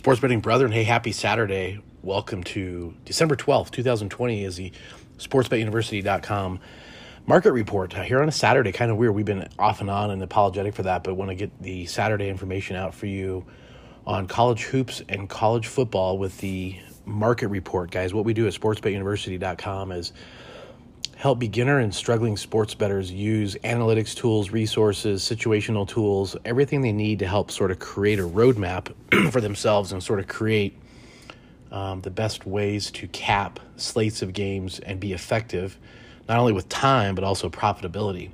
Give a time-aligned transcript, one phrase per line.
[0.00, 1.78] Sports betting brethren, hey, happy Saturday.
[2.00, 4.72] Welcome to December 12th, 2020 is the
[5.18, 6.58] sportsbetuniversity.com
[7.26, 8.72] market report uh, here on a Saturday.
[8.72, 9.14] Kind of weird.
[9.14, 12.30] We've been off and on and apologetic for that, but want to get the Saturday
[12.30, 13.44] information out for you
[14.06, 18.14] on college hoops and college football with the market report, guys.
[18.14, 20.14] What we do at sportsbetuniversity.com is
[21.20, 27.18] help beginner and struggling sports bettors use analytics tools, resources, situational tools, everything they need
[27.18, 28.90] to help sort of create a roadmap
[29.30, 30.78] for themselves and sort of create
[31.70, 35.76] um, the best ways to cap slates of games and be effective,
[36.26, 38.30] not only with time, but also profitability.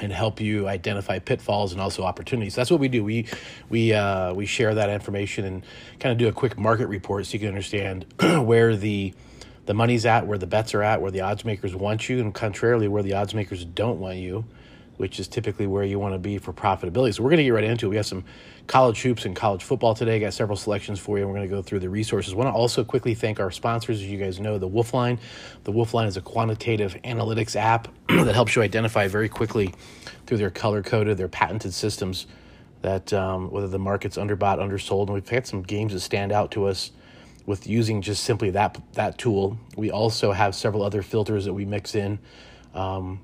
[0.00, 2.54] And help you identify pitfalls and also opportunities.
[2.54, 3.02] That's what we do.
[3.02, 3.26] We
[3.68, 5.66] we uh, we share that information and
[5.98, 9.12] kind of do a quick market report so you can understand where the
[9.68, 12.34] the money's at, where the bets are at, where the odds makers want you, and
[12.34, 14.46] contrarily, where the odds makers don't want you,
[14.96, 17.14] which is typically where you want to be for profitability.
[17.14, 17.88] So we're going to get right into it.
[17.90, 18.24] We got some
[18.66, 20.20] college hoops and college football today.
[20.20, 21.28] Got several selections for you.
[21.28, 22.34] We're going to go through the resources.
[22.34, 23.98] want to also quickly thank our sponsors.
[23.98, 25.18] As you guys know, the Wolf Line.
[25.64, 29.74] The Wolf Line is a quantitative analytics app that helps you identify very quickly
[30.24, 32.26] through their color coded, their patented systems
[32.80, 35.08] that um, whether the market's underbought, undersold.
[35.08, 36.90] And we've had some games that stand out to us
[37.48, 39.58] with using just simply that that tool.
[39.74, 42.18] We also have several other filters that we mix in
[42.74, 43.20] um,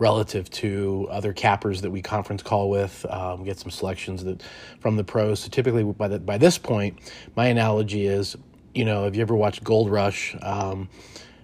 [0.00, 3.06] relative to other cappers that we conference call with.
[3.08, 4.42] Um, get some selections that
[4.80, 5.38] from the pros.
[5.38, 6.98] So typically, by the, by this point,
[7.36, 8.36] my analogy is,
[8.74, 10.34] you know, have you ever watched Gold Rush?
[10.42, 10.88] Um,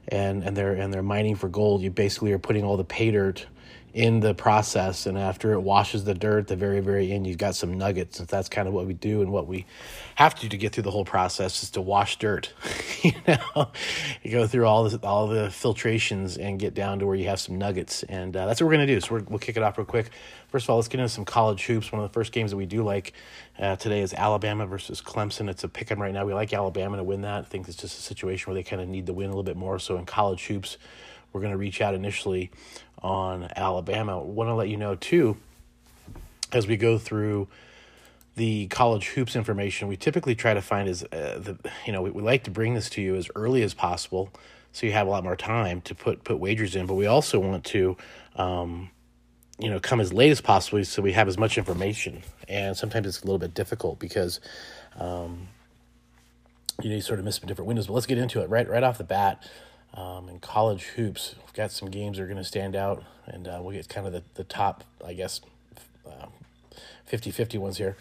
[0.08, 1.82] and and they're and they're mining for gold.
[1.82, 3.46] You basically are putting all the pay dirt
[3.98, 7.56] in the process and after it washes the dirt the very very end you've got
[7.56, 8.20] some nuggets.
[8.20, 9.66] And that's kind of what we do and what we
[10.14, 12.52] have to do to get through the whole process is to wash dirt
[13.02, 13.72] you know?
[14.22, 17.40] You go through all the all the filtrations and get down to where you have
[17.40, 19.00] some nuggets and uh, that's what we're going to do.
[19.00, 20.10] So we will kick it off real quick.
[20.46, 21.90] First of all let's get into some college hoops.
[21.90, 23.14] One of the first games that we do like
[23.58, 25.50] uh, today is alabama versus clemson.
[25.50, 26.24] It's a pick 'em right now.
[26.24, 27.40] We like alabama to win that.
[27.40, 29.42] I think it's just a situation where they kind of need to win a little
[29.42, 29.80] bit more.
[29.80, 30.78] So in college hoops
[31.32, 32.50] we're going to reach out initially
[33.02, 34.20] on Alabama.
[34.20, 35.36] Want to let you know too,
[36.52, 37.48] as we go through
[38.36, 42.10] the college hoops information, we typically try to find as uh, the you know we,
[42.10, 44.30] we like to bring this to you as early as possible,
[44.72, 46.86] so you have a lot more time to put put wagers in.
[46.86, 47.96] But we also want to.
[48.36, 48.90] Um,
[49.58, 52.22] you know, come as late as possible so we have as much information.
[52.48, 54.40] And sometimes it's a little bit difficult because,
[54.96, 55.48] um,
[56.80, 57.88] you know, you sort of miss some different windows.
[57.88, 59.42] But let's get into it right right off the bat.
[59.94, 63.48] Um, in college hoops, we've got some games that are going to stand out, and
[63.48, 65.40] uh, we'll get kind of the, the top, I guess,
[66.06, 66.26] uh,
[67.06, 67.96] 50 50 ones here.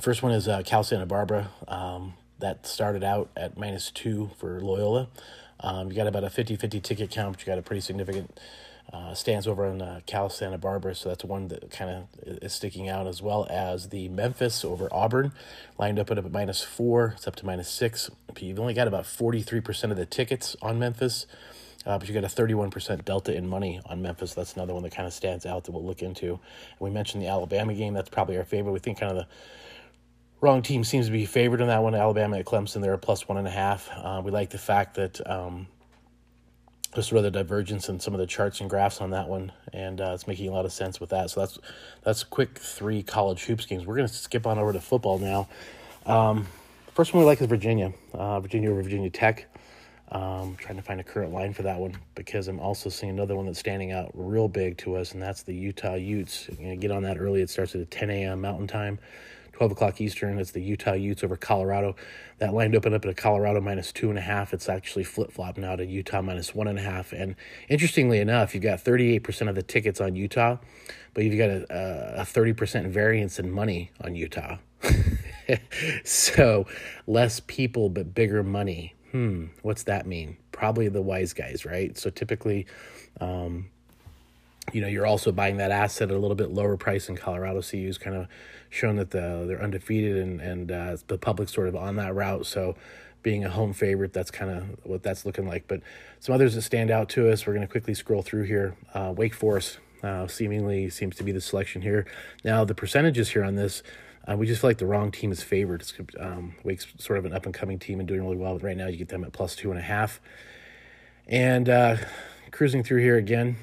[0.00, 1.50] First one is uh, Cal Santa Barbara.
[1.68, 5.08] Um, that started out at minus two for Loyola.
[5.60, 8.38] Um, you got about a 50 50 ticket count, but you got a pretty significant
[8.92, 12.06] uh, stands over in uh, Cal Santa Barbara, so that's one that kind of
[12.42, 15.32] is sticking out, as well as the Memphis over Auburn,
[15.78, 17.14] lined up at a minus four.
[17.16, 18.10] It's up to minus six.
[18.38, 21.26] You've only got about 43% of the tickets on Memphis,
[21.84, 24.34] uh, but you got a 31% delta in money on Memphis.
[24.34, 26.38] That's another one that kind of stands out that we'll look into.
[26.78, 27.92] We mentioned the Alabama game.
[27.92, 28.72] That's probably our favorite.
[28.72, 29.26] We think kind of the
[30.40, 31.96] wrong team seems to be favored in that one.
[31.96, 33.88] Alabama at Clemson, they're a plus one and a half.
[33.92, 35.28] Uh, we like the fact that.
[35.28, 35.66] Um,
[36.94, 40.12] just rather divergence in some of the charts and graphs on that one, and uh,
[40.14, 41.30] it's making a lot of sense with that.
[41.30, 41.58] So that's
[42.02, 43.86] that's quick three college hoops games.
[43.86, 45.48] We're going to skip on over to football now.
[46.06, 46.46] Um,
[46.94, 49.46] first one we like is Virginia, uh, Virginia over Virginia Tech.
[50.12, 53.34] Um, trying to find a current line for that one because I'm also seeing another
[53.34, 56.48] one that's standing out real big to us, and that's the Utah Utes.
[56.60, 57.42] You're get on that early.
[57.42, 58.40] It starts at 10 a.m.
[58.40, 59.00] Mountain Time.
[59.56, 60.38] 12 o'clock Eastern.
[60.38, 61.96] It's the Utah Utes over Colorado.
[62.40, 64.52] That line opened up at a Colorado minus two and a half.
[64.52, 67.14] It's actually flip flop now to Utah minus one and a half.
[67.14, 67.36] And
[67.70, 70.58] interestingly enough, you've got 38% of the tickets on Utah,
[71.14, 74.58] but you've got a, a 30% variance in money on Utah.
[76.04, 76.66] so
[77.06, 78.94] less people, but bigger money.
[79.12, 80.36] Hmm, what's that mean?
[80.52, 81.96] Probably the wise guys, right?
[81.96, 82.66] So typically,
[83.22, 83.70] um,
[84.72, 87.62] you know, you're also buying that asset at a little bit lower price in Colorado.
[87.62, 88.26] CU's kind of
[88.68, 92.46] shown that the, they're undefeated and and uh, the public's sort of on that route.
[92.46, 92.76] So
[93.22, 95.66] being a home favorite, that's kind of what that's looking like.
[95.66, 95.80] But
[96.20, 98.76] some others that stand out to us, we're going to quickly scroll through here.
[98.94, 102.06] Uh, Wake Forest uh, seemingly seems to be the selection here.
[102.44, 103.82] Now the percentages here on this.
[104.28, 105.82] Uh, we just feel like the wrong team is favored.
[105.82, 108.54] It's, um, Wake's sort of an up and coming team and doing really well.
[108.54, 110.20] But right now, you get them at plus two and a half.
[111.28, 111.96] And uh,
[112.50, 113.56] cruising through here again,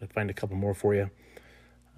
[0.00, 1.10] I'll find a couple more for you.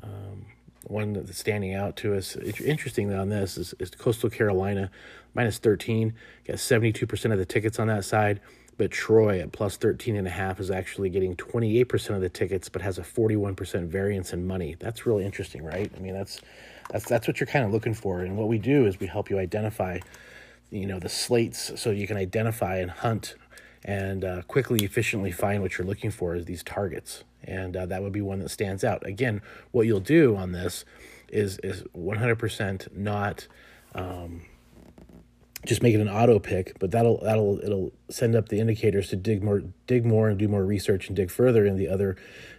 [0.02, 0.47] Um,
[0.85, 4.91] one that's standing out to us, interesting on this, is, is Coastal Carolina,
[5.35, 6.14] minus 13.
[6.47, 8.41] Got 72% of the tickets on that side,
[8.79, 12.69] but Troy at plus 13 and a half is actually getting 28% of the tickets,
[12.69, 14.75] but has a 41% variance in money.
[14.79, 15.93] That's really interesting, right?
[15.94, 16.41] I mean, that's
[16.91, 18.20] that's that's what you're kind of looking for.
[18.20, 20.00] And what we do is we help you identify,
[20.70, 23.37] you know, the slates so you can identify and hunt
[23.85, 27.25] and uh, quickly, efficiently find what you're looking for is these targets.
[27.43, 29.06] And uh, that would be one that stands out.
[29.06, 29.41] Again,
[29.71, 30.85] what you'll do on this
[31.29, 33.47] is is 100% not.
[33.94, 34.43] Um,
[35.67, 39.17] just make it an auto pick, but that'll that'll it'll send up the indicators to
[39.17, 42.17] dig more dig more and do more research and dig further in the other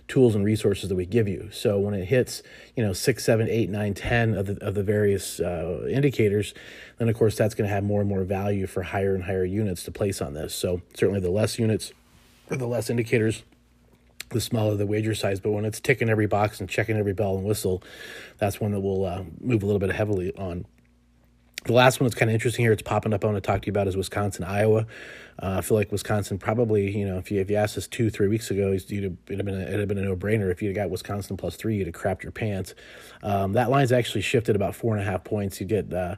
[0.08, 1.50] tools and resources that we give you.
[1.52, 2.44] So when it hits,
[2.76, 6.54] you know, six, seven, eight, nine, ten of the of the various uh, indicators,
[6.98, 9.46] then of course that's going to have more and more value for higher and higher
[9.46, 10.54] units to place on this.
[10.54, 11.94] So certainly the less units
[12.52, 13.44] or the less indicators,
[14.30, 15.40] the smaller the wager size.
[15.40, 17.82] But when it's ticking every box and checking every bell and whistle,
[18.38, 20.66] that's one that we'll uh, move a little bit heavily on.
[21.66, 23.24] The last one that's kind of interesting here, it's popping up.
[23.24, 24.88] I want to talk to you about is Wisconsin, Iowa.
[25.38, 28.10] Uh, I feel like Wisconsin probably, you know, if you if you asked us two,
[28.10, 30.52] three weeks ago, you'd have, it'd have been a, have been a no brainer.
[30.52, 32.74] If you'd got Wisconsin plus three, you'd have crapped your pants.
[33.22, 35.62] Um, that line's actually shifted about four and a half points.
[35.62, 36.16] You get uh,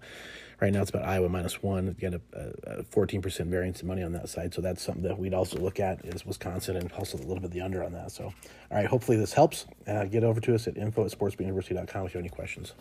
[0.61, 1.87] right now it's about Iowa minus one.
[1.87, 5.19] You get a fourteen percent variance in money on that side, so that's something that
[5.19, 8.11] we'd also look at is Wisconsin and also a little bit the under on that.
[8.11, 8.33] So, all
[8.71, 9.65] right, hopefully this helps.
[9.85, 12.73] Uh, get over to us at info at sportsbetuniversity.com if you have any questions.